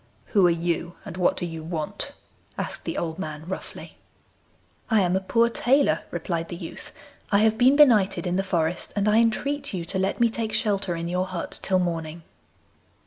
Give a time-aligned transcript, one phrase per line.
[0.33, 2.13] 'Who are you, and what do you want?'
[2.57, 3.99] asked the old man roughly.
[4.89, 6.91] 'I am a poor tailor,' replied the youth.
[7.31, 10.53] 'I have been benighted in the forest, and I entreat you to let me take
[10.53, 12.23] shelter in your hut till morning.